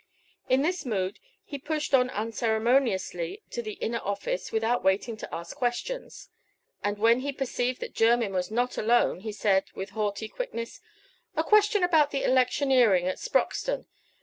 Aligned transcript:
In 0.49 0.63
this 0.63 0.83
mood 0.83 1.19
he 1.43 1.59
pushed 1.59 1.93
on 1.93 2.09
unceremoniously 2.09 3.43
to 3.51 3.61
the 3.61 3.73
inner 3.73 3.99
office 3.99 4.51
without 4.51 4.83
waiting 4.83 5.15
to 5.17 5.31
ask 5.31 5.55
questions; 5.55 6.27
and 6.83 6.97
when 6.97 7.19
he 7.19 7.31
perceived 7.31 7.79
that 7.81 7.93
Jermyn 7.93 8.33
was 8.33 8.49
not 8.49 8.79
alone 8.79 9.19
he 9.19 9.31
said, 9.31 9.65
with 9.75 9.91
haughty 9.91 10.27
quickness 10.27 10.81
"A 11.35 11.43
question 11.43 11.83
about 11.83 12.09
the 12.09 12.23
electioneering 12.23 13.05
at 13.05 13.19
Sproxton. 13.19 13.85